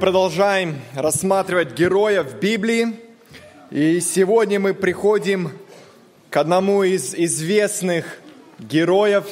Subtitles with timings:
[0.00, 3.00] Продолжаем рассматривать героев Библии.
[3.72, 5.50] И сегодня мы приходим
[6.30, 8.20] к одному из известных
[8.60, 9.26] героев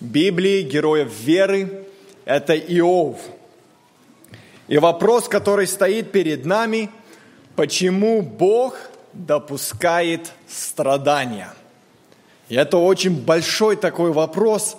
[0.00, 1.86] Библии, героев веры.
[2.26, 3.18] Это Иов.
[4.68, 6.90] И вопрос, который стоит перед нами,
[7.56, 8.76] почему Бог
[9.14, 11.54] допускает страдания?
[12.50, 14.76] И это очень большой такой вопрос.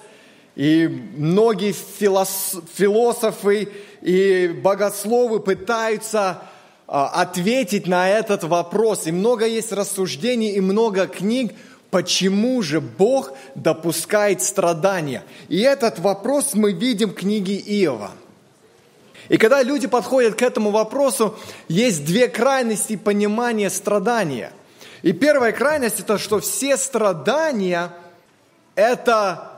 [0.55, 3.69] И многие философы
[4.05, 6.43] и богословы пытаются
[6.87, 9.07] а, ответить на этот вопрос.
[9.07, 11.53] И много есть рассуждений и много книг,
[11.89, 15.23] почему же Бог допускает страдания.
[15.47, 18.11] И этот вопрос мы видим в книге Иова.
[19.27, 21.35] И когда люди подходят к этому вопросу,
[21.67, 24.51] есть две крайности понимания страдания.
[25.01, 27.91] И первая крайность– это что все страдания–
[28.75, 29.54] это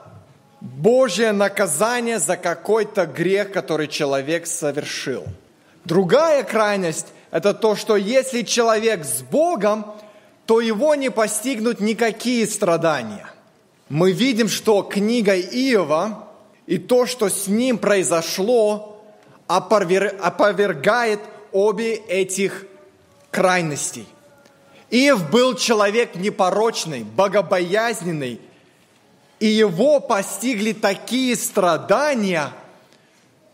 [0.60, 5.26] Божье наказание за какой-то грех, который человек совершил.
[5.86, 9.86] Другая крайность– это то, что если человек с Богом,
[10.46, 13.28] то его не постигнут никакие страдания.
[13.90, 16.28] Мы видим, что книга Иова
[16.66, 19.04] и то, что с ним произошло,
[19.48, 21.20] опровергает
[21.52, 22.66] обе этих
[23.32, 24.08] крайностей.
[24.90, 28.42] Иов был человек непорочный, богобоязненный,
[29.40, 32.52] и его постигли такие страдания,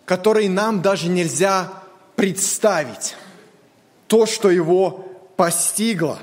[0.05, 1.71] которые нам даже нельзя
[2.15, 3.15] представить.
[4.07, 6.19] То, что его постигло.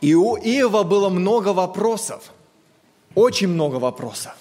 [0.00, 2.32] И у Иова было много вопросов,
[3.14, 4.34] очень много вопросов.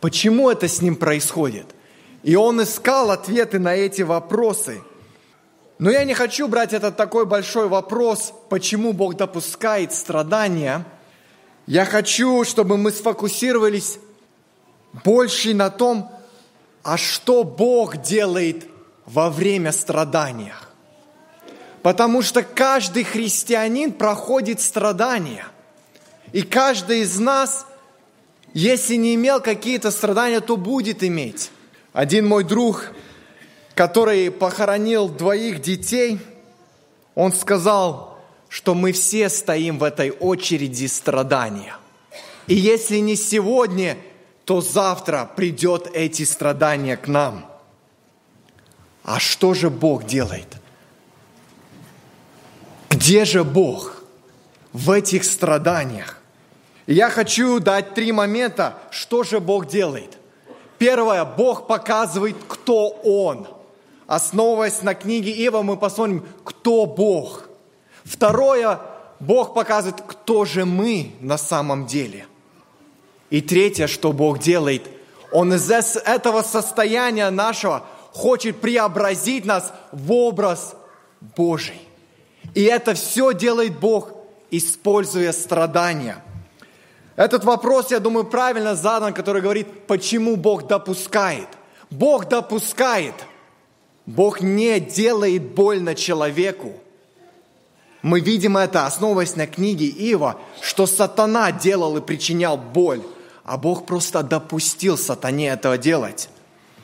[0.00, 1.66] Почему это с ним происходит?
[2.22, 4.80] И он искал ответы на эти вопросы.
[5.78, 10.84] Но я не хочу брать этот такой большой вопрос, почему Бог допускает страдания–
[11.68, 13.98] я хочу, чтобы мы сфокусировались
[15.04, 16.10] больше на том,
[16.82, 18.64] а что Бог делает
[19.04, 20.54] во время страдания.
[21.82, 25.44] Потому что каждый христианин проходит страдания.
[26.32, 27.66] И каждый из нас,
[28.54, 31.50] если не имел какие-то страдания, то будет иметь.
[31.92, 32.92] Один мой друг,
[33.74, 36.18] который похоронил двоих детей,
[37.14, 38.07] он сказал,
[38.48, 41.76] что мы все стоим в этой очереди страдания.
[42.46, 43.98] И если не сегодня,
[44.44, 47.44] то завтра придет эти страдания к нам.
[49.04, 50.56] А что же Бог делает?
[52.88, 54.02] Где же Бог
[54.72, 56.14] в этих страданиях?
[56.86, 60.16] я хочу дать три момента, что же Бог делает.
[60.78, 63.46] Первое, Бог показывает, кто Он.
[64.06, 67.44] Основываясь на книге Ива, мы посмотрим, кто Бог–
[68.08, 68.80] Второе,
[69.20, 72.26] Бог показывает, кто же мы на самом деле.
[73.28, 74.88] И третье, что Бог делает,
[75.30, 80.74] Он из этого состояния нашего хочет преобразить нас в образ
[81.36, 81.80] Божий.
[82.54, 84.12] И это все делает Бог,
[84.50, 86.24] используя страдания.
[87.16, 91.48] Этот вопрос, я думаю, правильно задан, который говорит, почему Бог допускает.
[91.90, 93.14] Бог допускает.
[94.06, 96.72] Бог не делает больно человеку–
[98.02, 103.02] мы видим это, основываясь на книге Ива, что сатана делал и причинял боль,
[103.44, 106.28] а Бог просто допустил сатане этого делать.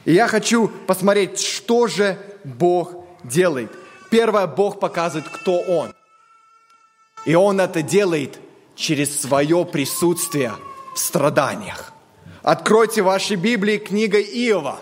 [0.05, 3.71] И я хочу посмотреть, что же Бог делает.
[4.11, 5.95] Первое, Бог показывает, кто Он.
[7.25, 8.39] И Он это делает
[8.75, 10.55] через свое присутствие
[10.95, 11.93] в страданиях.
[12.43, 14.81] Откройте ваши Библии, книга Иова,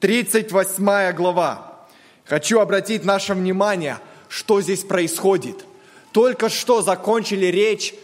[0.00, 1.86] 38 глава.
[2.24, 3.98] Хочу обратить наше внимание–
[4.28, 5.64] что здесь происходит.
[6.12, 7.94] Только что закончили речь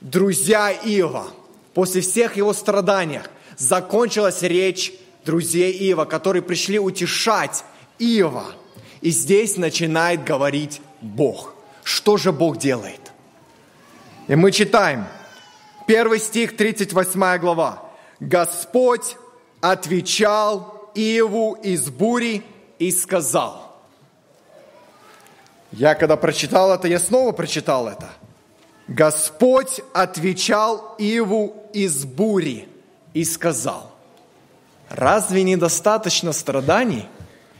[0.00, 1.28] друзья Иова.
[1.74, 3.20] После всех его страданий
[3.56, 4.92] закончилась речь
[5.24, 7.64] друзей Иова, которые пришли утешать
[7.98, 8.46] Иова.
[9.00, 11.54] И здесь начинает говорить Бог.
[11.82, 13.00] Что же Бог делает?
[14.28, 15.06] И мы читаем,
[15.86, 17.82] первый стих, 38 глава.
[18.20, 19.16] Господь
[19.60, 22.42] отвечал Иову из бури
[22.78, 23.66] и сказал–
[25.72, 28.08] я когда прочитал это, я снова прочитал это.
[28.88, 32.68] Господь отвечал Иву из бури
[33.14, 33.92] и сказал,
[34.88, 37.06] разве недостаточно страданий?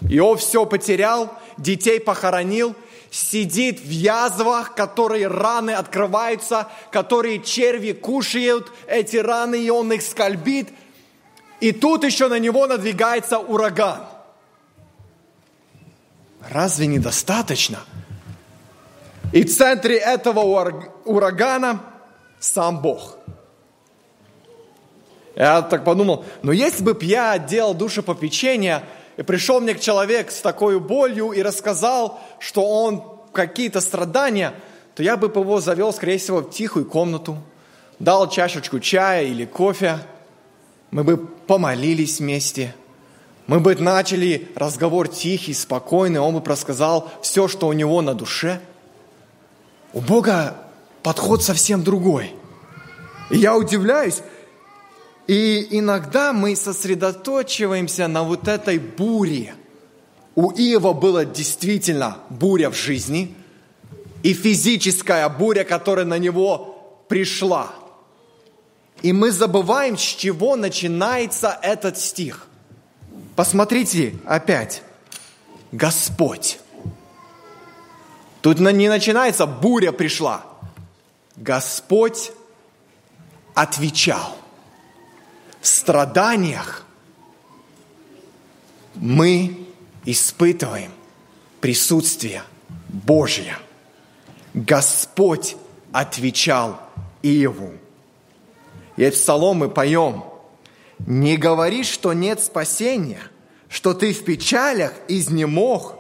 [0.03, 2.75] Иов все потерял, детей похоронил,
[3.11, 10.69] сидит в язвах, которые раны открываются, которые черви кушают эти раны, и он их скольбит.
[11.61, 14.01] И тут еще на него надвигается ураган.
[16.49, 17.81] Разве недостаточно?
[19.33, 20.41] И в центре этого
[21.05, 21.81] урагана
[22.41, 23.19] сам Бог.
[25.37, 28.83] Я так подумал, ну если бы я делал душепопечение,
[29.17, 34.55] и пришел мне человек с такой болью и рассказал, что он какие-то страдания,
[34.95, 37.39] то я бы его завел, скорее всего, в тихую комнату,
[37.99, 39.99] дал чашечку чая или кофе,
[40.91, 42.75] мы бы помолились вместе,
[43.51, 48.61] мы бы начали разговор тихий, спокойный, он бы рассказал все, что у него на душе.
[49.93, 50.57] У Бога
[51.03, 52.33] подход совсем другой.
[53.29, 54.23] И я удивляюсь,
[55.27, 59.57] и иногда мы сосредоточиваемся на вот этой буре.
[60.37, 63.35] У Иова была действительно буря в жизни
[64.23, 67.73] и физическая буря, которая на него пришла.
[69.03, 72.47] И мы забываем, с чего начинается этот стих.
[73.41, 74.83] Посмотрите опять.
[75.73, 76.59] Господь.
[78.43, 80.45] Тут не начинается буря пришла.
[81.37, 82.33] Господь
[83.55, 84.37] отвечал.
[85.59, 86.85] В страданиях
[88.95, 89.67] мы
[90.05, 90.93] испытываем
[91.63, 92.43] присутствие
[92.91, 93.57] Божье.
[94.53, 95.57] Господь
[95.93, 96.79] отвечал
[97.23, 97.73] Иову.
[98.99, 100.30] И в псалом мы поем,
[101.07, 103.21] «Не говори, что нет спасения,
[103.69, 105.97] что ты в печалях изнемог,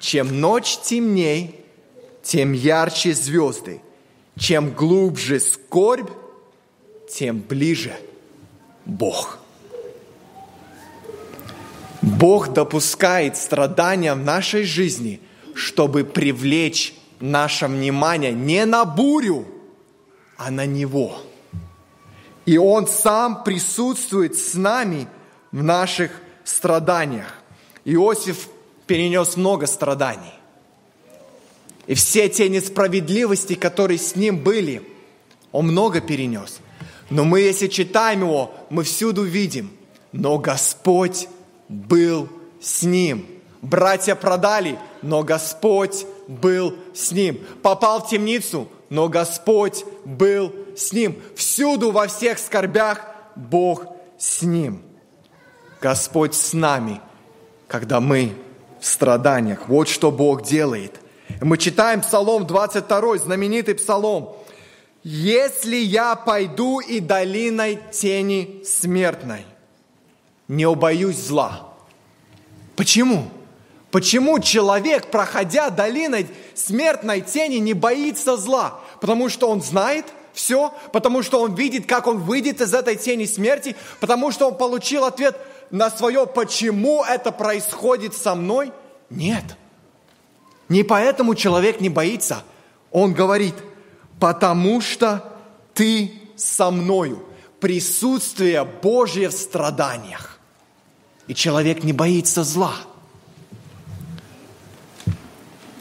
[0.00, 1.64] чем ночь темней,
[2.22, 3.80] тем ярче звезды,
[4.36, 6.10] чем глубже скорбь,
[7.08, 7.94] тем ближе
[8.84, 9.38] Бог.
[12.02, 15.20] Бог допускает страдания в нашей жизни,
[15.54, 19.46] чтобы привлечь наше внимание не на бурю,
[20.36, 21.16] а на Него.
[22.46, 25.08] И Он сам присутствует с нами
[25.52, 26.10] в наших
[26.44, 27.34] страданиях.
[27.84, 28.48] Иосиф
[28.86, 30.34] перенес много страданий.
[31.86, 34.82] И все те несправедливости, которые с ним были,
[35.52, 36.58] он много перенес.
[37.10, 39.70] Но мы, если читаем его, мы всюду видим,
[40.12, 41.28] но Господь
[41.68, 42.28] был
[42.60, 43.26] с ним.
[43.60, 47.38] Братья продали, но Господь был с ним.
[47.62, 51.20] Попал в темницу, но Господь был с ним.
[51.36, 53.00] Всюду, во всех скорбях,
[53.36, 53.86] Бог
[54.18, 54.82] с ним.
[55.80, 57.00] Господь с нами,
[57.68, 58.32] когда мы
[58.80, 59.68] в страданиях.
[59.68, 61.00] Вот что Бог делает.
[61.40, 64.36] Мы читаем Псалом 22, знаменитый Псалом.
[65.02, 69.44] «Если я пойду и долиной тени смертной,
[70.48, 71.74] не убоюсь зла».
[72.76, 73.28] Почему?
[73.90, 78.80] Почему человек, проходя долиной смертной тени, не боится зла?
[79.00, 83.24] Потому что он знает все, потому что он видит, как он выйдет из этой тени
[83.24, 85.38] смерти, потому что он получил ответ
[85.70, 88.72] на свое «почему это происходит со мной?»
[89.10, 89.44] Нет.
[90.68, 92.42] Не поэтому человек не боится.
[92.90, 93.54] Он говорит,
[94.18, 95.24] потому что
[95.72, 97.24] ты со мною.
[97.60, 100.38] Присутствие Божье в страданиях.
[101.28, 102.74] И человек не боится зла.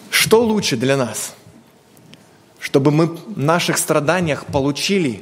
[0.09, 1.35] Что лучше для нас?
[2.63, 5.21] Чтобы мы в наших страданиях получили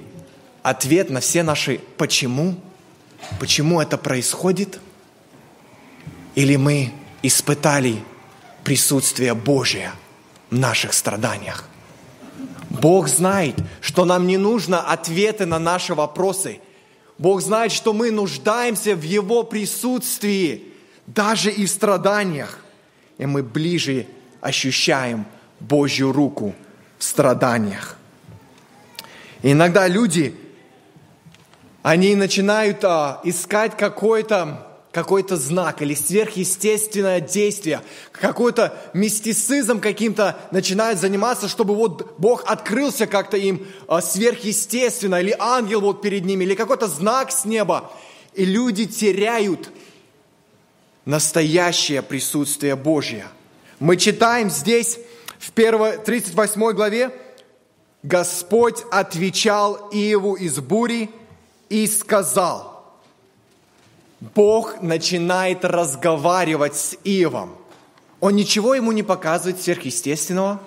[0.61, 2.55] ответ на все наши «почему?»,
[3.39, 4.79] почему это происходит,
[6.35, 6.93] или мы
[7.23, 8.03] испытали
[8.63, 9.91] присутствие Божие
[10.51, 11.67] в наших страданиях.
[12.69, 16.59] Бог знает, что нам не нужно ответы на наши вопросы.
[17.17, 20.65] Бог знает, что мы нуждаемся в Его присутствии,
[21.07, 22.59] даже и в страданиях.
[23.17, 24.05] И мы ближе
[24.41, 25.25] ощущаем
[25.59, 26.53] Божью руку
[27.03, 27.97] страданиях.
[29.41, 30.35] И иногда люди,
[31.81, 37.79] они начинают а, искать какой-то какой-то знак или сверхъестественное действие,
[38.11, 45.79] какой-то мистицизм каким-то начинает заниматься, чтобы вот Бог открылся как-то им а, сверхъестественно, или ангел
[45.79, 47.89] вот перед ними, или какой-то знак с неба.
[48.33, 49.69] И люди теряют
[51.05, 53.27] настоящее присутствие Божье–
[53.81, 54.99] мы читаем здесь
[55.41, 57.11] в 1, 38 главе,
[58.03, 61.09] Господь отвечал Иеву из бури
[61.67, 62.85] и сказал,
[64.19, 67.55] Бог начинает разговаривать с Иевом.
[68.19, 70.61] Он ничего ему не показывает сверхъестественного.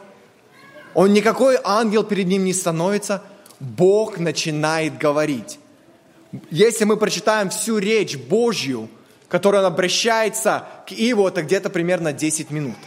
[0.92, 3.22] Он никакой ангел перед ним не становится.
[3.60, 5.60] Бог начинает говорить.
[6.50, 8.88] Если мы прочитаем всю речь Божью,
[9.28, 12.74] которая обращается к Иеву, это где-то примерно 10 минут–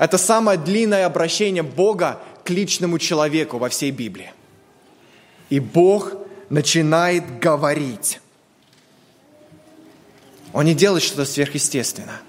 [0.00, 4.32] это самое длинное обращение Бога к личному человеку во всей Библии.
[5.50, 6.14] И Бог
[6.48, 8.18] начинает говорить.
[10.54, 12.22] Он не делает что-то сверхъестественное.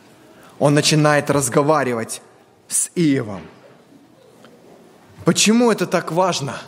[0.59, 2.21] Он начинает разговаривать
[2.67, 3.41] с Иевом.
[5.23, 6.61] Почему это так важно?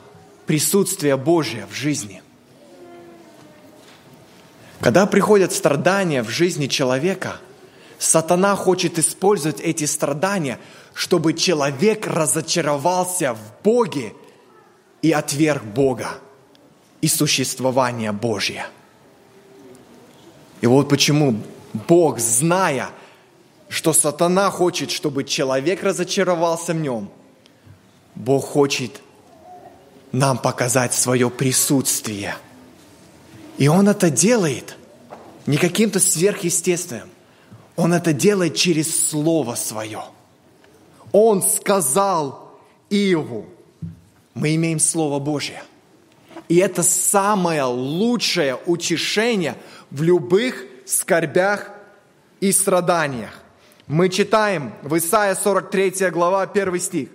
[0.45, 2.23] Присутствие Божье в жизни.
[4.79, 7.41] Когда приходят страдания в жизни человека,
[7.99, 10.59] Сатана хочет использовать эти страдания,
[10.93, 14.13] чтобы человек разочаровался в Боге
[15.01, 16.19] и отверг Бога
[17.01, 18.65] и существование Божье.
[20.61, 21.41] И вот почему
[21.73, 22.89] Бог, зная,
[23.67, 27.09] что сатана хочет, чтобы человек разочаровался в нем,
[28.15, 29.01] Бог хочет
[30.11, 32.35] нам показать свое присутствие.
[33.57, 34.77] И Он это делает
[35.47, 37.09] не каким-то сверхъестественным.
[37.75, 40.03] Он это делает через Слово Свое.
[41.13, 42.57] Он сказал
[42.89, 43.45] Иову,
[44.33, 45.61] мы имеем Слово Божье.
[46.49, 49.55] И это самое лучшее утешение
[49.91, 51.69] в любых скорбях
[52.39, 53.39] и страданиях.
[53.87, 57.09] Мы читаем в Исаия 43 глава, 1 стих.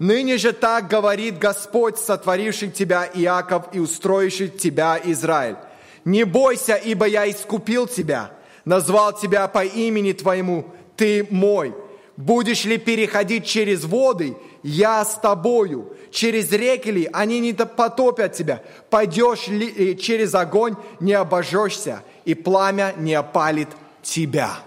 [0.00, 5.56] «Ныне же так говорит Господь, сотворивший тебя Иаков и устроивший тебя Израиль.
[6.04, 8.32] Не бойся, ибо я искупил тебя,
[8.64, 11.72] назвал тебя по имени твоему, ты мой.
[12.16, 15.92] Будешь ли переходить через воды, я с тобою.
[16.10, 18.62] Через реки ли, они не потопят тебя.
[18.88, 23.68] Пойдешь ли э, через огонь, не обожжешься, и пламя не опалит
[24.02, 24.58] тебя.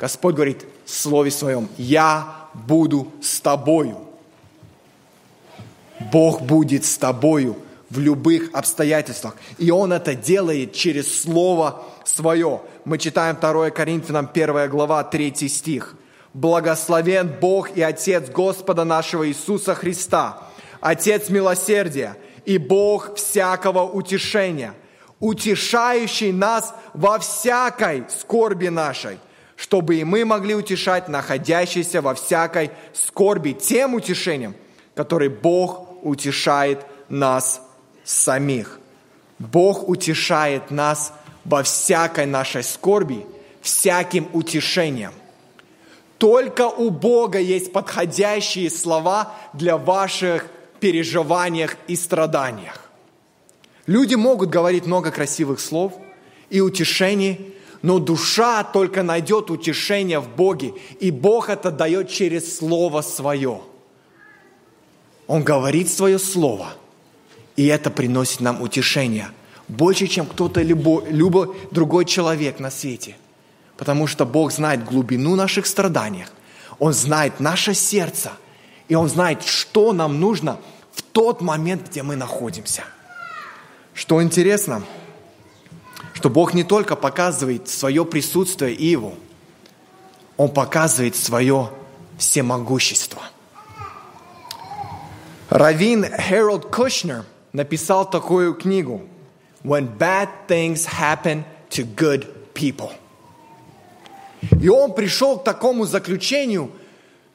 [0.00, 3.98] Господь говорит в Слове Своем, я буду с тобою.
[6.12, 7.56] Бог будет с тобою
[7.88, 9.36] в любых обстоятельствах.
[9.58, 12.62] И Он это делает через Слово Свое.
[12.84, 15.94] Мы читаем 2 Коринфянам 1 глава 3 стих.
[16.32, 20.42] «Благословен Бог и Отец Господа нашего Иисуса Христа,
[20.80, 24.74] Отец милосердия и Бог всякого утешения,
[25.18, 29.18] утешающий нас во всякой скорби нашей,
[29.56, 34.54] чтобы и мы могли утешать находящиеся во всякой скорби тем утешением,
[34.94, 37.60] который Бог утешает нас
[38.04, 38.80] самих.
[39.38, 41.12] Бог утешает нас
[41.44, 43.26] во всякой нашей скорби,
[43.62, 45.12] всяким утешением.
[46.20, 50.46] Только у Бога есть подходящие слова для ваших
[50.78, 52.90] переживаниях и страданиях.
[53.86, 55.94] Люди могут говорить много красивых слов
[56.50, 63.00] и утешений, но душа только найдет утешение в Боге, и Бог это дает через Слово
[63.00, 63.62] Свое.
[65.26, 66.66] Он говорит свое Слово,
[67.56, 69.28] и это приносит нам утешение
[69.68, 73.16] больше, чем кто-то любой, любой другой человек на свете.
[73.80, 76.26] Потому что Бог знает глубину наших страданий,
[76.78, 78.30] Он знает наше сердце,
[78.86, 80.58] и Он знает, что нам нужно
[80.92, 82.84] в тот момент, где мы находимся–
[84.00, 84.82] что интересно,
[86.14, 89.14] что Бог не только показывает свое присутствие Иеву,
[90.38, 91.70] Он показывает свое
[92.16, 93.20] всемогущество.
[95.50, 99.02] Равин Хэролд Кушнер написал такую книгу
[99.64, 102.92] «When bad things happen to good people».
[104.60, 106.70] И он пришел к такому заключению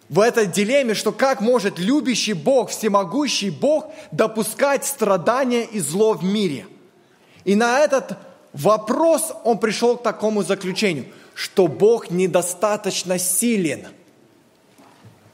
[0.10, 6.24] в этой дилемме, что как может любящий Бог, всемогущий Бог допускать страдания и зло в
[6.24, 6.68] мире.
[7.44, 8.18] И на этот
[8.54, 13.88] вопрос он пришел к такому заключению, что Бог недостаточно силен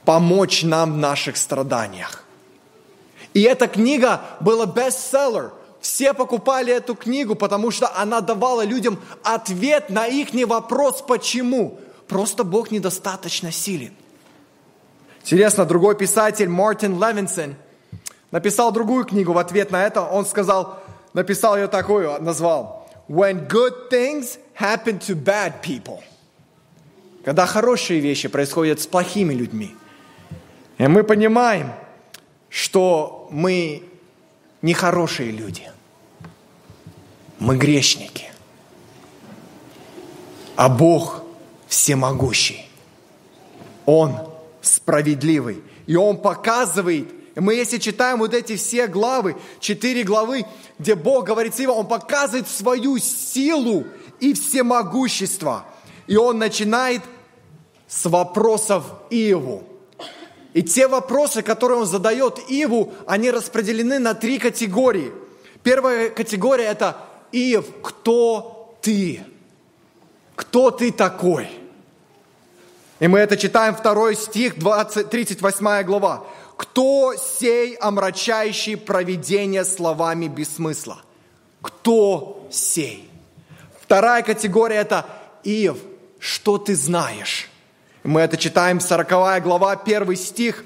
[0.06, 2.26] помочь нам в наших страданиях.
[3.34, 5.52] И эта книга была бестселлер.
[5.82, 11.80] Все покупали эту книгу, потому что она давала людям ответ на их вопрос «почему?».
[12.08, 13.94] Просто Бог недостаточно силен.
[15.22, 17.56] Интересно, другой писатель Мартин Левинсон
[18.32, 20.02] написал другую книгу в ответ на это.
[20.02, 20.80] Он сказал,
[21.14, 26.00] написал ее такую, назвал «When good things happen to bad people».
[27.26, 29.76] Когда хорошие вещи происходят с плохими людьми.
[30.78, 31.72] И мы понимаем,
[32.50, 33.91] что мы
[34.62, 35.70] не хорошие люди.
[37.40, 38.32] Мы грешники.
[40.56, 41.24] А Бог
[41.68, 42.68] всемогущий.
[43.86, 44.16] Он–
[44.62, 45.64] справедливый.
[45.88, 50.46] И он показывает, мы если читаем вот эти все главы, четыре главы,
[50.78, 53.86] где Бог говорит с он показывает свою силу
[54.20, 55.66] и всемогущество.
[56.08, 57.02] И он начинает
[57.88, 59.64] с вопросов Иову.
[60.54, 65.12] И те вопросы, которые он задает Иову, они распределены на три категории.
[65.64, 66.98] Первая категория– это
[67.32, 69.24] Иов, кто ты?
[70.36, 71.48] Кто ты такой?
[73.00, 76.24] И мы это читаем второй стих, 20, 38 глава.
[76.58, 81.02] «Кто сей омрачающий провидение словами без смысла?»
[81.62, 83.08] Кто сей?
[83.82, 85.06] Вторая категория– это
[85.44, 85.78] Иов.
[86.20, 87.50] Что ты знаешь?
[88.04, 90.64] Мы это читаем, 40 глава, 1 стих.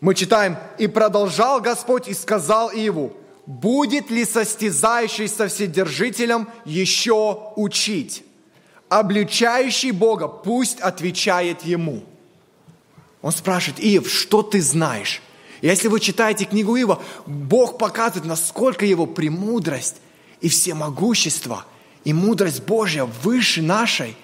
[0.00, 3.12] Мы читаем, «И продолжал Господь и сказал Иову,
[3.46, 8.24] будет ли состязающий со Вседержителем еще учить?
[8.88, 12.04] обличающий Бога, пусть отвечает ему.
[13.22, 15.22] Он спрашивает, Иов, что ты знаешь?
[15.62, 19.96] Если вы читаете книгу Иова, Бог показывает, насколько его премудрость
[20.40, 21.64] и всемогущество,
[22.04, 24.14] и мудрость Божья выше нашей.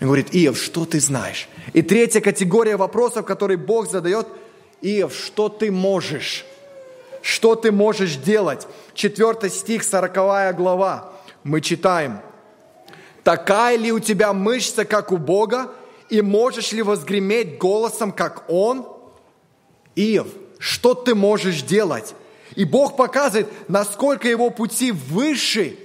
[0.00, 1.48] И говорит, Иов, что ты знаешь?
[1.72, 4.26] И третья категория вопросов, которые Бог задает,
[4.80, 6.44] Иов, что ты можешь?
[7.20, 8.68] Что ты можешь делать?
[8.94, 11.12] Четвертый стих, сороковая глава.
[11.42, 12.20] Мы читаем.
[13.24, 15.72] Такая ли у тебя мышца, как у Бога,
[16.08, 18.86] и можешь ли возгреметь голосом, как Он?
[19.96, 20.28] Иов,
[20.58, 22.14] что ты можешь делать?
[22.54, 25.76] И Бог показывает, насколько его пути выше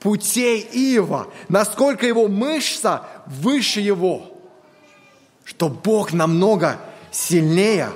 [0.00, 4.34] путей Иова, насколько его мышца выше его.
[5.44, 6.78] Что Бог намного
[7.10, 7.90] сильнее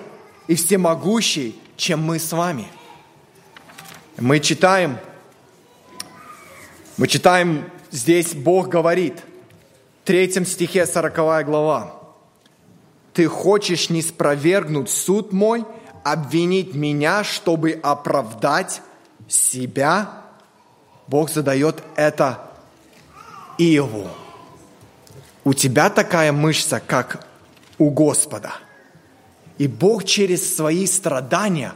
[0.46, 2.68] и всемогущий, чем мы с вами.
[4.18, 4.98] Мы читаем,
[6.96, 9.22] мы читаем, здесь Бог говорит,
[10.02, 11.98] в третьем стихе 40 глава,
[13.14, 15.64] «Ты хочешь не спровергнуть суд мой–
[16.04, 18.82] обвинить меня, чтобы оправдать
[19.28, 20.21] себя,
[21.06, 22.50] Бог задает это
[23.58, 24.08] Иову.
[25.44, 27.26] У тебя такая мышца, как
[27.78, 28.52] у Господа.
[29.58, 31.74] И Бог через свои страдания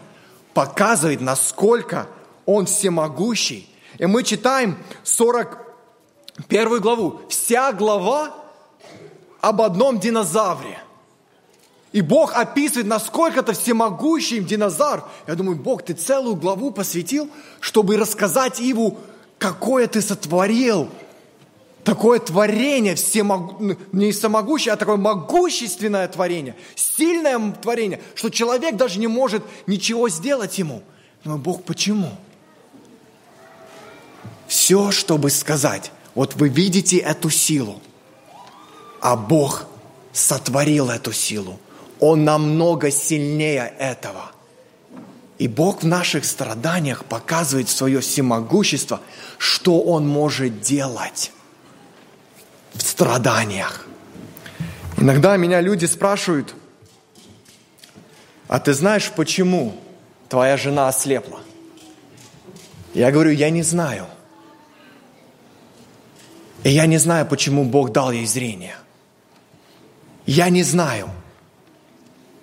[0.54, 2.06] показывает, насколько
[2.46, 3.68] Он всемогущий.
[3.98, 7.20] И мы читаем 41 главу.
[7.28, 8.34] Вся глава
[9.40, 10.78] об одном динозавре.
[11.92, 15.04] И Бог описывает, насколько это всемогущий динозавр.
[15.26, 17.30] Я думаю, Бог, ты целую главу посвятил,
[17.60, 18.98] чтобы рассказать Иву,
[19.38, 20.88] какое ты сотворил.
[21.84, 23.60] Такое творение, всемог...
[23.92, 30.58] не самогущее, а такое могущественное творение, сильное творение, что человек даже не может ничего сделать
[30.58, 30.82] ему.
[31.22, 32.10] Но Бог, почему?
[34.48, 37.80] Все, чтобы сказать, вот вы видите эту силу,
[39.00, 39.66] а Бог
[40.12, 41.60] сотворил эту силу.
[42.00, 44.32] Он намного сильнее этого.
[45.38, 49.00] И Бог в наших страданиях показывает свое всемогущество,
[49.38, 51.30] что Он может делать
[52.72, 53.86] в страданиях.
[54.96, 56.54] Иногда меня люди спрашивают,
[58.48, 59.76] а ты знаешь, почему
[60.28, 61.40] твоя жена ослепла?
[62.94, 64.06] Я говорю, я не знаю.
[66.64, 68.76] И я не знаю, почему Бог дал ей зрение.
[70.24, 71.10] Я не знаю.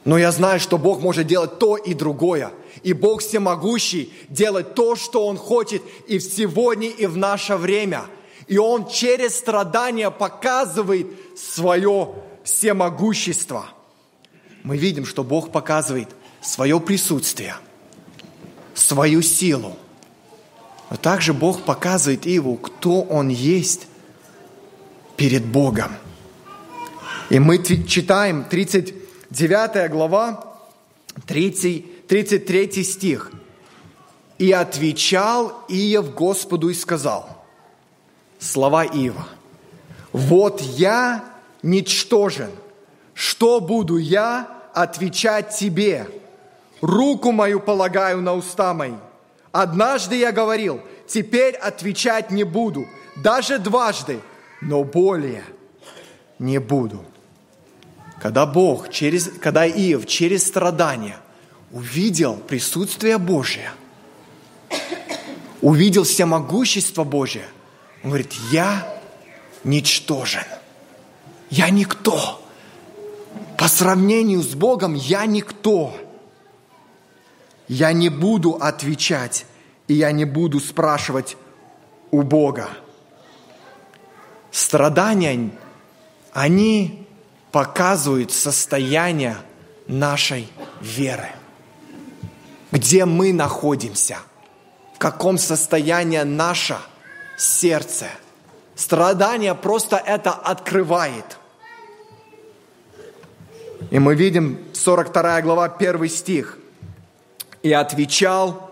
[0.06, 2.52] Но я знаю, что Бог может делать то и другое.
[2.82, 8.06] И Бог всемогущий делать то, что Он хочет и сегодня, и в наше время.
[8.48, 11.08] И Он через страдания показывает
[11.38, 13.68] свое всемогущество.
[14.64, 16.10] Мы видим, что Бог показывает
[16.42, 17.56] свое присутствие,
[18.74, 19.78] свою силу.
[20.90, 23.88] Но также Бог показывает Иву, кто Он есть
[25.16, 25.92] перед Богом.
[27.30, 30.58] И мы читаем 30 9 глава,
[31.26, 33.32] 3, 33 стих.
[34.38, 37.46] «И отвечал Иов Господу и сказал,
[38.40, 39.28] слова Иова,
[40.12, 41.24] вот я
[41.62, 42.50] ничтожен,
[43.14, 46.08] что буду я отвечать тебе?
[46.82, 48.94] Руку мою полагаю на уста мои.
[49.52, 52.86] Однажды я говорил, теперь отвечать не буду,
[53.16, 54.20] даже дважды,
[54.62, 55.44] но более
[56.40, 57.06] не буду.
[58.22, 61.18] Когда Бог, через, когда Иов через страдания
[61.74, 63.72] увидел присутствие Божие,
[65.60, 67.48] увидел всемогущество Божие,
[68.04, 68.88] он говорит, я
[69.64, 70.44] ничтожен,
[71.50, 72.40] я никто.
[73.58, 75.96] По сравнению с Богом я никто.
[77.68, 79.46] Я не буду отвечать,
[79.88, 81.38] и я не буду спрашивать
[82.12, 82.70] у Бога.
[84.52, 85.50] Страдания,
[86.34, 87.08] они
[87.52, 89.38] показывают состояние
[89.88, 90.50] нашей
[90.82, 91.30] веры.
[92.74, 94.18] Где мы находимся,
[94.96, 96.76] в каком состоянии наше
[97.38, 98.08] сердце.
[98.74, 101.38] Страдание просто это открывает.
[103.92, 106.58] И мы видим 42 глава, 1 стих.
[107.62, 108.72] «И отвечал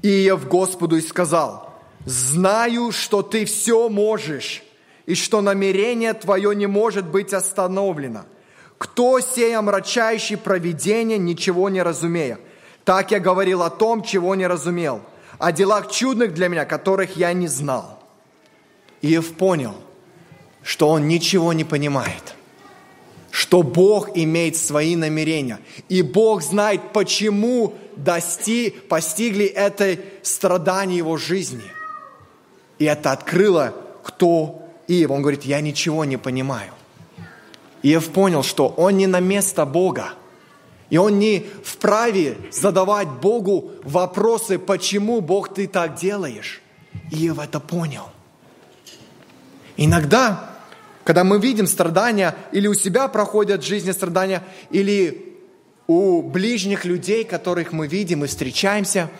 [0.00, 4.62] Иов Господу и сказал, «Знаю, что ты все можешь,
[5.06, 8.26] и что намерение твое не может быть остановлено.
[8.78, 12.38] Кто сей омрачающий провидение, ничего не разумея?
[12.88, 15.02] Так я говорил о том, чего не разумел,
[15.38, 18.02] о делах чудных для меня, которых я не знал.
[19.02, 19.74] Иов понял,
[20.62, 22.34] что он ничего не понимает,
[23.30, 25.58] что Бог имеет свои намерения,
[25.90, 31.70] и Бог знает, почему дости, постигли это страдание его жизни.
[32.78, 36.72] И это открыло, кто Иов, он говорит, я ничего не понимаю.
[37.82, 40.14] Иов понял, что он не на место Бога.
[40.90, 46.62] И он не вправе задавать Богу вопросы, почему Бог ты так делаешь.
[47.10, 48.08] Иов это понял.
[49.76, 50.50] Иногда,
[51.04, 55.36] когда мы видим страдания, или у себя проходят жизни страдания, или
[55.86, 59.10] у ближних людей, которых мы видим и встречаемся,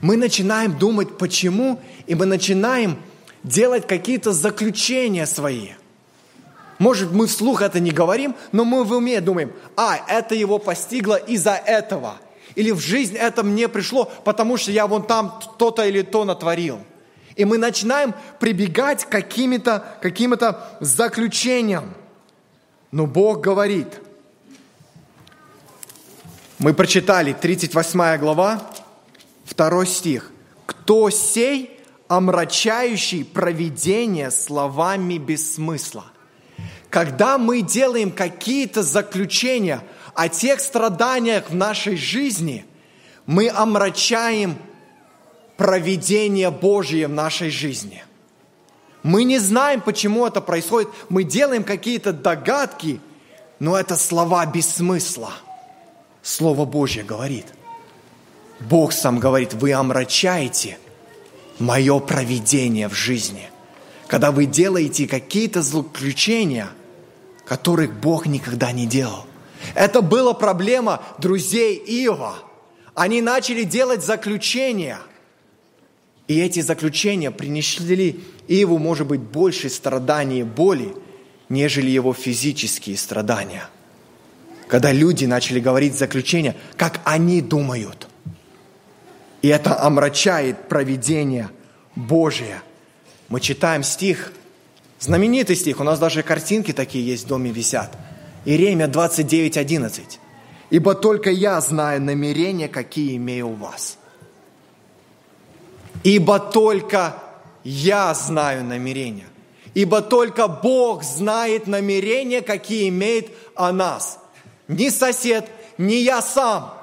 [0.00, 2.98] мы начинаем думать, почему, и мы начинаем
[3.42, 5.70] делать какие-то заключения свои.
[6.78, 11.16] Может, мы вслух это не говорим, но мы в уме думаем, а, это его постигло
[11.16, 12.14] из-за этого.
[12.54, 16.78] Или в жизнь это мне пришло, потому что я вон там то-то или то натворил.
[17.36, 20.34] И мы начинаем прибегать к каким-то каким
[20.80, 21.94] заключениям.
[22.90, 24.00] Но Бог говорит,
[26.58, 28.60] мы прочитали 38 глава,
[29.56, 30.32] 2 стих.
[30.66, 36.04] «Кто сей омрачающий провидение словами без смысла.
[36.90, 39.82] Когда мы делаем какие-то заключения
[40.14, 42.64] о тех страданиях в нашей жизни,
[43.26, 44.56] мы омрачаем
[45.56, 48.04] провидение Божье в нашей жизни.
[49.02, 50.88] Мы не знаем, почему это происходит.
[51.08, 53.00] Мы делаем какие-то догадки,
[53.58, 55.32] но это слова без смысла.
[56.22, 57.46] Слово Божье говорит.
[58.60, 60.78] Бог сам говорит, вы омрачаете–
[61.58, 63.50] мое проведение в жизни.
[64.06, 66.68] Когда вы делаете какие-то заключения,
[67.48, 69.26] которых Бог никогда не делал.
[69.74, 72.36] Это была проблема друзей Иова.
[72.94, 74.98] Они начали делать заключения.
[76.26, 80.94] И эти заключения принесли Иову, может быть, больше страданий и боли,
[81.48, 83.68] нежели его физические страдания.
[84.68, 88.06] Когда люди начали говорить заключения, как они думают–
[89.42, 91.50] и это омрачает провидение
[91.94, 92.60] Божие.
[93.28, 94.32] Мы читаем стих,
[95.00, 97.96] знаменитый стих, у нас даже картинки такие есть в доме висят.
[98.44, 100.18] Иеремия 29.11.
[100.70, 103.98] «Ибо только я знаю намерения, какие имею у вас».
[106.04, 107.16] Ибо только
[107.64, 109.26] я знаю намерения.
[109.74, 114.18] Ибо только Бог знает намерения, какие имеет о нас.
[114.68, 116.74] Ни сосед, ни я сам–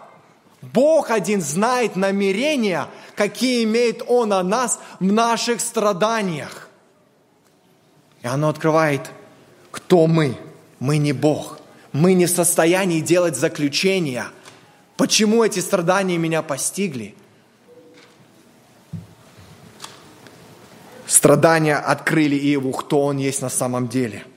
[0.73, 6.64] Бог один знает намерения, какие имеет Он о нас в наших страданиях.
[8.25, 9.11] И оно открывает,
[9.69, 10.35] кто мы.
[10.79, 11.59] Мы не Бог.
[11.91, 14.25] Мы не в состоянии делать заключения.
[14.97, 17.13] Почему эти страдания меня постигли?
[21.05, 24.25] Страдания открыли Иову, кто он есть на самом деле–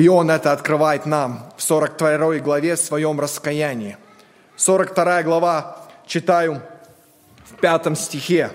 [0.00, 3.98] и Он это открывает нам в 42 главе в своем раскаянии.
[4.56, 6.62] 42 глава, читаю
[7.44, 8.50] в пятом стихе.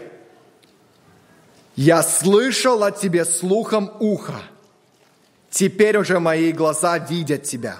[1.75, 4.41] «Я слышал о тебе слухом уха,
[5.49, 7.77] теперь уже мои глаза видят тебя,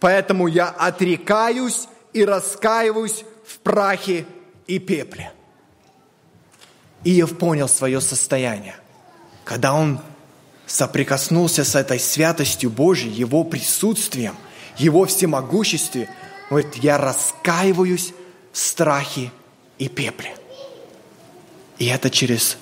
[0.00, 4.26] поэтому я отрекаюсь и раскаиваюсь в прахе
[4.66, 5.32] и пепле».
[7.04, 8.76] Иов понял свое состояние,
[9.44, 10.00] когда он
[10.66, 14.34] соприкоснулся с этой святостью Божьей, Его присутствием,
[14.76, 16.08] Его всемогуществе–
[16.48, 18.12] говорит, я раскаиваюсь
[18.52, 19.30] в страхе
[19.78, 20.36] и пепле.
[21.78, 22.56] И это через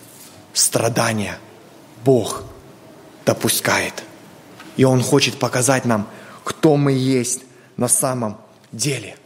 [0.55, 1.38] страдания
[2.03, 2.45] Бог
[3.27, 4.03] допускает.
[4.79, 6.09] И Он хочет показать нам,
[6.43, 7.43] кто мы есть
[7.77, 8.38] на самом
[8.73, 9.17] деле.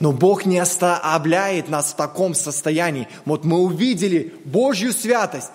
[0.00, 3.06] Но Бог не оставляет нас в таком состоянии.
[3.24, 5.52] Вот мы увидели Божью святость,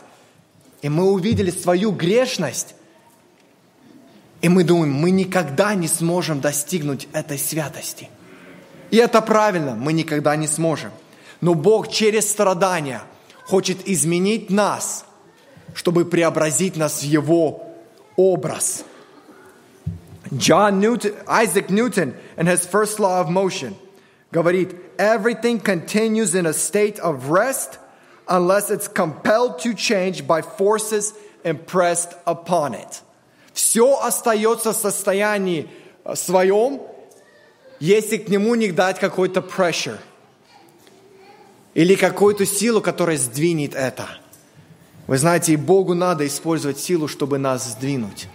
[0.81, 2.75] и мы увидели свою грешность,
[4.41, 8.09] и мы думаем, мы никогда не сможем достигнуть этой святости–
[8.91, 10.91] и это правильно, мы никогда не сможем.
[11.41, 13.01] Но Бог через страдания
[13.45, 15.05] хочет изменить нас,
[15.73, 17.63] чтобы преобразить нас в Его
[18.15, 18.83] образ.
[20.31, 23.75] John Newton, Isaac Newton in his first law of motion
[24.31, 27.79] говорит, everything continues in a state of rest
[28.27, 31.13] unless it's compelled to change by forces
[31.45, 33.01] impressed upon it.
[33.53, 35.69] Все остается в состоянии
[36.13, 36.81] своем,
[37.79, 39.97] если к нему не дать какой-то pressure
[41.73, 44.07] или какую-то силу, которая сдвинет это.
[45.07, 48.27] Вы знаете, и Богу надо использовать силу, чтобы нас сдвинуть.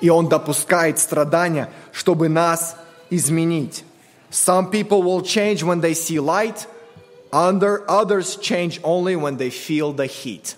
[0.00, 2.76] И Он допускает страдания, чтобы нас
[3.10, 3.84] изменить.
[4.30, 6.66] Some people will change when they see light,
[7.32, 10.56] under others change only when they feel the heat.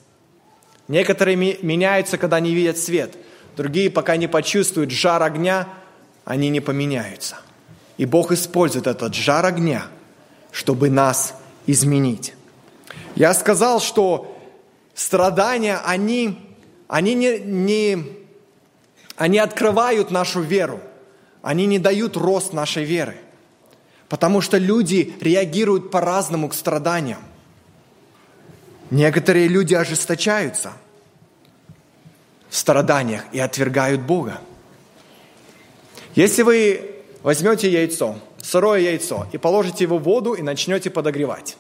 [0.89, 3.17] Некоторые меняются, когда не видят свет.
[3.57, 5.69] Другие, пока не почувствуют жар огня,
[6.25, 7.39] они не поменяются.
[7.97, 9.87] И Бог использует этот жар огня,
[10.53, 11.35] чтобы нас
[11.67, 12.35] изменить.
[13.15, 14.36] Я сказал, что
[14.97, 16.47] страдания, они
[16.89, 18.05] они не, не,
[19.17, 20.81] они открывают нашу веру,
[21.43, 23.17] они не дают рост нашей веры,
[24.09, 27.21] потому что люди реагируют по-разному к страданиям.
[28.91, 30.73] Некоторые люди ожесточаются
[32.49, 34.41] в страданиях и отвергают Бога.
[36.15, 41.57] Если вы возьмете яйцо, сырое яйцо, и положите его в воду и начнете подогревать,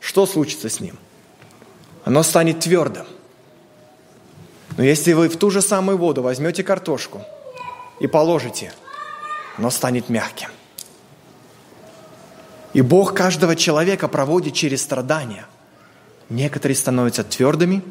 [0.00, 0.98] что случится с ним?
[2.06, 3.04] Оно станет твердым.
[4.76, 7.22] Но если вы в ту же самую воду возьмете картошку
[7.98, 8.72] и положите,
[9.58, 10.48] оно станет мягким.
[12.74, 15.46] И Бог каждого человека проводит через страдания.
[16.28, 17.82] Некоторые становятся твердыми,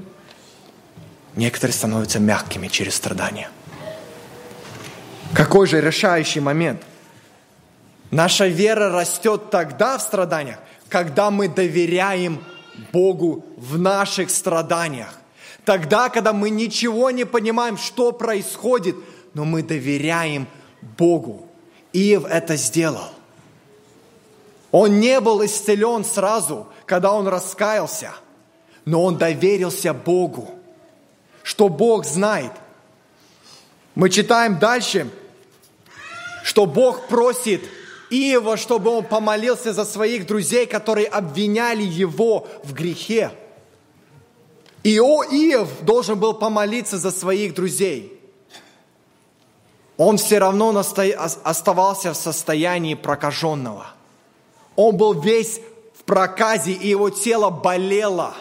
[1.35, 3.49] некоторые становятся мягкими через страдания.
[5.33, 6.81] Какой же решающий момент?
[8.11, 12.41] Наша вера растет тогда в страданиях, когда мы доверяем
[12.91, 15.13] Богу в наших страданиях.
[15.63, 18.95] Тогда, когда мы ничего не понимаем, что происходит,
[19.33, 20.47] но мы доверяем
[20.81, 21.47] Богу.
[21.91, 23.09] Иов это сделал.
[24.71, 28.13] Он не был исцелен сразу, когда он раскаялся,
[28.83, 30.49] но он доверился Богу,
[31.43, 32.51] что Бог знает.
[33.95, 35.09] Мы читаем дальше,
[36.43, 37.63] что Бог просит
[38.15, 43.31] Иова, чтобы он помолился за своих друзей, которые обвиняли его в грехе.
[44.83, 48.19] И Иов должен был помолиться за своих друзей.
[49.97, 50.77] Он все равно
[51.43, 53.87] оставался в состоянии прокаженного.
[54.75, 55.59] Он был весь
[55.97, 58.33] в проказе, и его тело болело.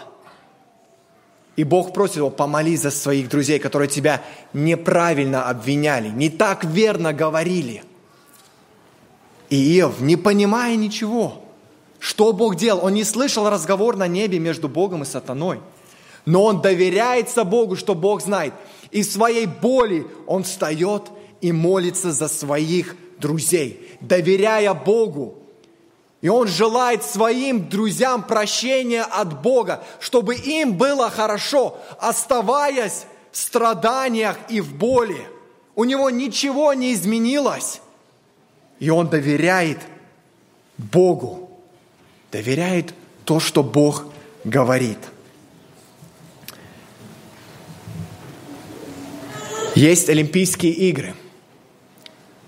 [1.57, 7.13] И Бог просит его, помолись за своих друзей, которые тебя неправильно обвиняли, не так верно
[7.13, 7.85] говорили–
[9.51, 11.43] Иов, не понимая ничего,
[11.99, 15.61] что Бог делал, он не слышал разговор на небе между Богом и сатаной.
[16.27, 18.55] Но он доверяется Богу, что Бог знает.
[18.91, 25.39] И в своей боли он встает и молится за своих друзей, доверяя Богу.
[26.23, 34.37] И он желает своим друзьям прощения от Бога, чтобы им было хорошо, оставаясь в страданиях
[34.49, 35.27] и в боли.
[35.75, 37.81] У него ничего не изменилось.
[38.85, 39.79] И он доверяет
[40.77, 41.49] Богу,
[42.31, 42.93] доверяет
[43.25, 44.13] то, что Бог
[44.45, 44.99] говорит.
[49.75, 51.15] Есть Олимпийские игры,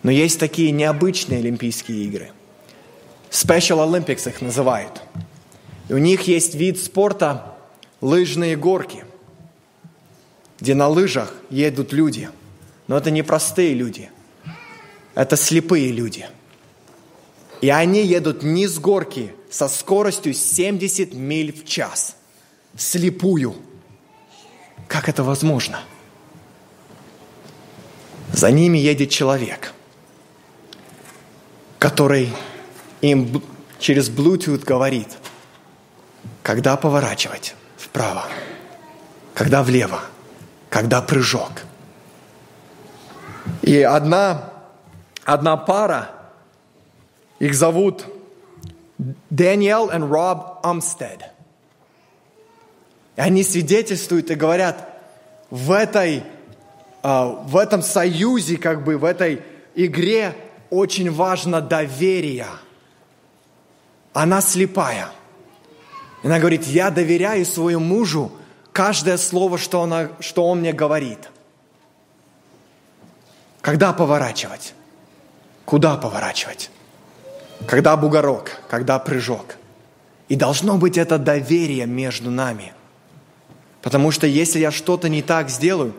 [0.02, 2.32] но есть такие необычные Олимпийские игры.
[3.30, 5.00] Special Olympics их называют.
[5.88, 7.54] И у них есть вид спорта
[8.02, 9.06] лыжные горки,
[10.60, 12.28] где на лыжах едут люди.
[12.88, 14.10] Но это не простые люди–
[15.16, 16.28] это слепые люди.
[17.62, 22.16] И они едут не с горки со скоростью 70 миль в час.
[22.76, 23.56] Слепую.
[24.86, 25.80] Как это возможно?
[28.32, 29.72] За ними едет человек,
[31.78, 32.30] который
[33.00, 33.42] им
[33.78, 35.08] через Bluetooth говорит,
[36.42, 38.26] когда поворачивать вправо,
[39.32, 40.02] когда влево,
[40.68, 41.62] когда прыжок.
[43.62, 44.55] И одна
[45.26, 46.10] одна пара,
[47.38, 48.06] их зовут
[49.28, 51.20] Дэниел и Роб Амстед.
[53.16, 54.88] И они свидетельствуют и говорят,
[55.50, 56.24] в, этой,
[57.02, 59.42] а, в этом союзе, как бы в этой
[59.74, 60.34] игре
[60.70, 62.46] очень важно доверие.
[64.12, 65.08] Она слепая.
[66.22, 68.32] Она говорит, я доверяю своему мужу
[68.72, 71.30] каждое слово, что, она, что он мне говорит.
[73.60, 74.74] Когда поворачивать?
[75.66, 76.70] Куда поворачивать?
[77.66, 79.56] Когда бугорок, когда прыжок.
[80.28, 82.72] И должно быть это доверие между нами.
[83.82, 85.92] Потому что если я что-то не так сделаю,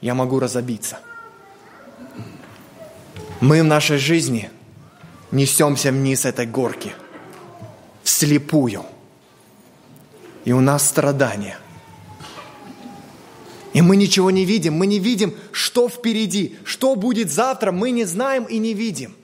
[0.00, 0.98] я могу разобиться.
[3.40, 4.50] Мы в нашей жизни
[5.30, 6.92] несемся вниз этой горки,
[8.02, 8.84] вслепую.
[10.44, 11.58] И у нас страдания.
[13.72, 18.04] И мы ничего не видим, мы не видим, что впереди, что будет завтра, мы не
[18.04, 19.14] знаем и не видим.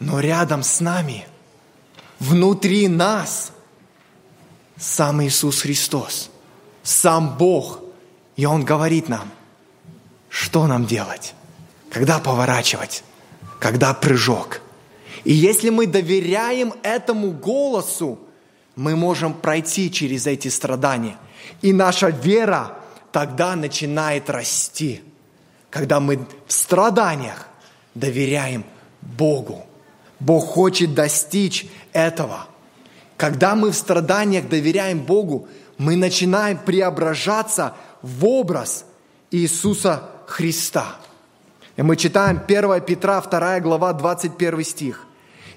[0.00, 1.26] Но рядом с нами,
[2.18, 3.52] внутри нас,
[4.76, 6.30] сам Иисус Христос,
[6.82, 7.80] сам Бог.
[8.36, 9.30] И Он говорит нам,
[10.28, 11.34] что нам делать,
[11.90, 13.04] когда поворачивать,
[13.60, 14.60] когда прыжок.
[15.24, 18.18] И если мы доверяем этому голосу,
[18.76, 21.16] мы можем пройти через эти страдания.
[21.62, 22.76] И наша вера
[23.14, 25.00] тогда начинает расти,
[25.70, 27.46] когда мы в страданиях
[27.94, 28.64] доверяем
[29.00, 29.64] Богу.
[30.18, 32.48] Бог хочет достичь этого.
[33.16, 35.46] Когда мы в страданиях доверяем Богу,
[35.78, 38.84] мы начинаем преображаться в образ
[39.30, 40.96] Иисуса Христа.
[41.76, 45.06] И мы читаем 1 Петра, 2 глава, 21 стих.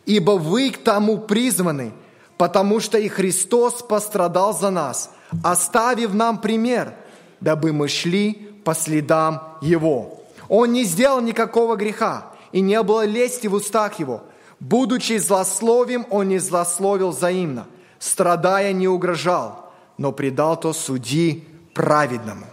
[0.06, 1.92] «Ибо вы к тому призваны,
[2.38, 5.10] потому что и Христос пострадал за нас,
[5.44, 6.94] оставив нам пример,
[7.42, 10.24] дабы мы шли по следам Его.
[10.50, 14.24] Он не сделал никакого греха, и не было лести в устах Его.
[14.60, 17.68] Будучи злословием, Он не злословил взаимно,
[18.00, 22.48] страдая не угрожал, но предал то суди праведному.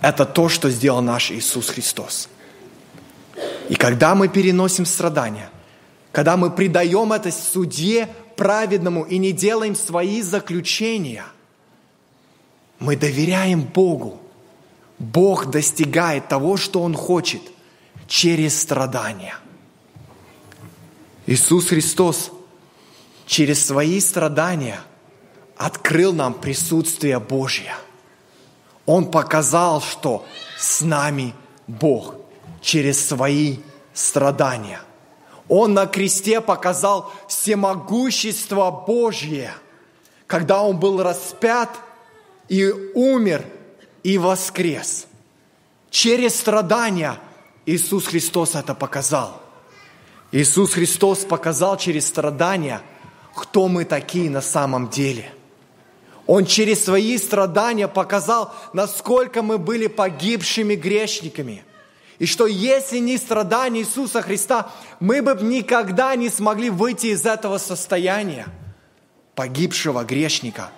[0.00, 2.28] Это то, что сделал наш Иисус Христос.
[3.70, 5.48] И когда мы переносим страдания,
[6.12, 11.24] когда мы предаем это суде праведному и не делаем свои заключения,
[12.84, 14.20] мы доверяем Богу.
[14.98, 17.42] Бог достигает того, что Он хочет
[18.06, 19.36] через страдания.
[21.26, 22.30] Иисус Христос
[23.26, 24.80] через свои страдания
[25.56, 27.74] открыл нам присутствие Божье.
[28.86, 30.24] Он показал, что
[30.58, 31.34] с нами
[31.66, 32.14] Бог
[32.60, 33.58] через свои
[33.94, 34.80] страдания–
[35.48, 39.52] он на кресте показал всемогущество Божье,
[40.26, 41.70] когда Он был распят
[42.48, 43.44] и умер
[44.02, 45.06] и воскрес.
[45.90, 47.18] Через страдания
[47.66, 49.40] Иисус Христос это показал.
[50.32, 52.82] Иисус Христос показал через страдания,
[53.34, 55.32] кто мы такие на самом деле.
[56.26, 61.64] Он через свои страдания показал, насколько мы были погибшими грешниками–
[62.18, 67.58] и что если не страдания Иисуса Христа, мы бы никогда не смогли выйти из этого
[67.58, 68.46] состояния
[69.34, 70.70] погибшего грешника.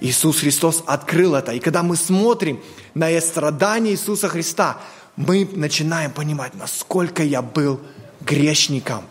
[0.00, 1.52] Иисус Христос открыл это.
[1.52, 2.62] И когда мы смотрим
[2.94, 4.78] на страдания Иисуса Христа,
[5.16, 7.80] мы начинаем понимать, насколько я был
[8.20, 9.04] грешником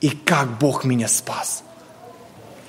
[0.00, 1.62] и как Бог меня спас.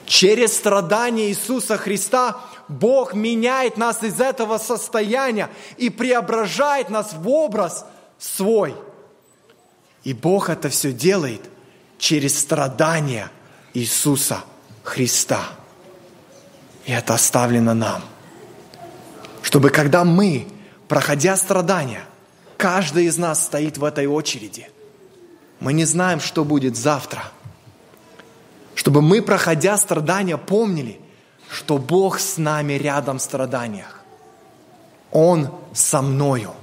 [0.06, 2.38] Через страдания Иисуса Христа
[2.70, 7.86] Бог меняет нас из этого состояния и преображает нас в образ–
[8.18, 8.76] свой.
[10.04, 11.42] И Бог это все делает
[11.98, 13.32] через страдания
[13.74, 14.44] Иисуса
[14.84, 15.44] Христа.
[16.88, 18.02] И это оставлено нам.
[19.44, 20.48] Чтобы когда мы,
[20.88, 22.04] проходя страдания,
[22.58, 24.70] каждый из нас стоит в этой очереди,
[25.60, 27.24] мы не знаем, что будет завтра.
[28.74, 31.00] Чтобы мы, проходя страдания, помнили,
[31.50, 34.02] что Бог с нами рядом в страданиях.
[35.12, 36.54] Он со мною.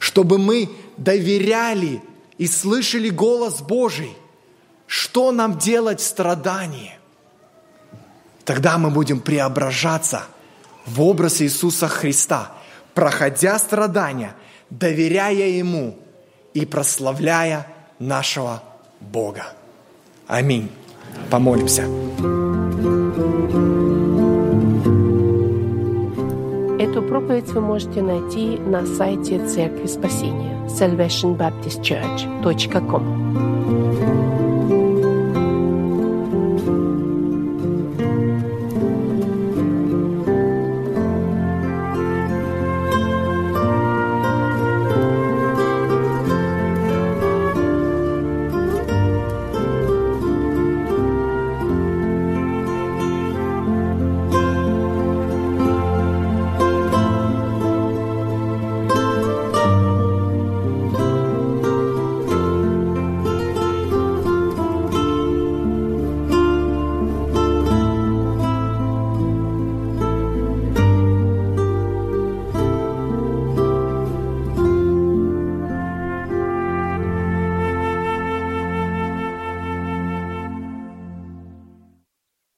[0.00, 2.02] Чтобы мы доверяли
[2.36, 4.16] и слышали голос Божий,
[4.88, 6.98] что нам делать в страдании.
[8.44, 10.22] Тогда мы будем преображаться
[10.86, 12.52] в образ Иисуса Христа,
[12.94, 14.34] проходя страдания,
[14.70, 15.98] доверяя Ему
[16.54, 17.66] и прославляя
[17.98, 18.62] нашего
[19.00, 19.46] Бога.
[20.26, 20.70] Аминь.
[21.30, 21.82] Помолимся.
[26.78, 33.51] Эту проповедь вы можете найти на сайте Церкви Спасения salvationbaptistchurch.com.